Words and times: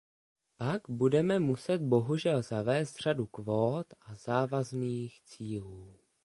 Pak 0.57 0.81
budeme 0.89 1.39
muset 1.39 1.81
bohužel 1.81 2.41
zavést 2.43 2.95
řadu 3.01 3.27
kvót 3.27 3.87
a 4.01 4.15
závazných 4.15 5.21
cílů. 5.23 5.95